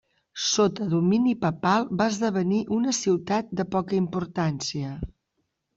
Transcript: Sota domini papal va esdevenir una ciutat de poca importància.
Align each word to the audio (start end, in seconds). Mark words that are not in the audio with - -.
Sota 0.43 0.87
domini 0.93 1.33
papal 1.43 1.85
va 2.01 2.09
esdevenir 2.15 2.63
una 2.81 2.97
ciutat 3.03 3.55
de 3.61 3.71
poca 3.79 4.01
importància. 4.03 4.99